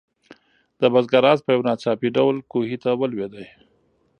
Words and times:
د 0.79 0.81
بزګر 0.93 1.23
آس 1.31 1.39
په 1.45 1.51
یو 1.55 1.65
ناڅاپي 1.67 2.09
ډول 2.17 2.35
کوهي 2.51 2.77
ته 2.83 2.89
ولوېد. 2.99 3.33